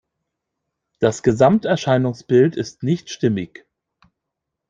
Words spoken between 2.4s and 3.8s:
ist nicht stimmig.